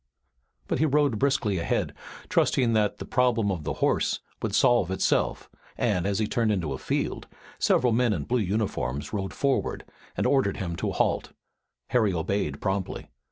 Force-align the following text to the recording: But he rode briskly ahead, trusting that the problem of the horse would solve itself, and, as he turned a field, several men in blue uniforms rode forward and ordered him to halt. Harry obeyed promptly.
But 0.67 0.79
he 0.79 0.87
rode 0.87 1.19
briskly 1.19 1.59
ahead, 1.59 1.93
trusting 2.27 2.73
that 2.73 2.97
the 2.97 3.05
problem 3.05 3.51
of 3.51 3.65
the 3.65 3.73
horse 3.85 4.19
would 4.41 4.55
solve 4.55 4.89
itself, 4.89 5.47
and, 5.77 6.07
as 6.07 6.17
he 6.17 6.25
turned 6.25 6.51
a 6.63 6.77
field, 6.79 7.27
several 7.59 7.93
men 7.93 8.11
in 8.11 8.23
blue 8.23 8.39
uniforms 8.41 9.13
rode 9.13 9.31
forward 9.31 9.85
and 10.17 10.25
ordered 10.25 10.57
him 10.57 10.75
to 10.77 10.91
halt. 10.91 11.33
Harry 11.89 12.13
obeyed 12.13 12.59
promptly. 12.59 13.09